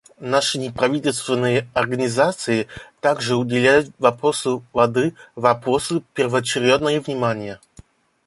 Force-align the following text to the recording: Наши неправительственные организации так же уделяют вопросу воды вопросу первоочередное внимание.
Наши 0.19 0.57
неправительственные 0.57 1.69
организации 1.75 2.65
так 3.01 3.21
же 3.21 3.35
уделяют 3.35 3.91
вопросу 3.99 4.63
воды 4.73 5.13
вопросу 5.35 6.01
первоочередное 6.15 6.99
внимание. 6.99 7.59